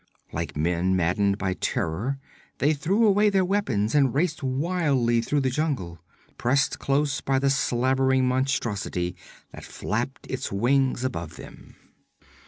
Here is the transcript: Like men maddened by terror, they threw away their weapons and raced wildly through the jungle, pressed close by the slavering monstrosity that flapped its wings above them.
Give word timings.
Like 0.31 0.57
men 0.57 0.95
maddened 0.95 1.37
by 1.37 1.53
terror, 1.53 2.17
they 2.57 2.73
threw 2.73 3.05
away 3.05 3.29
their 3.29 3.45
weapons 3.45 3.93
and 3.93 4.11
raced 4.15 4.41
wildly 4.41 5.21
through 5.21 5.41
the 5.41 5.51
jungle, 5.51 5.99
pressed 6.39 6.79
close 6.79 7.21
by 7.21 7.37
the 7.37 7.51
slavering 7.51 8.27
monstrosity 8.27 9.15
that 9.51 9.63
flapped 9.63 10.25
its 10.25 10.51
wings 10.51 11.03
above 11.03 11.35
them. 11.35 11.75